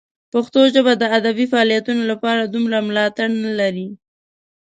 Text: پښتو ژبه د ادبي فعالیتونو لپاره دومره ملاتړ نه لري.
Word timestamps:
پښتو 0.33 0.61
ژبه 0.73 0.93
د 0.97 1.03
ادبي 1.17 1.45
فعالیتونو 1.51 2.03
لپاره 2.11 2.41
دومره 2.53 2.77
ملاتړ 2.87 3.27
نه 3.43 3.51
لري. 3.59 3.87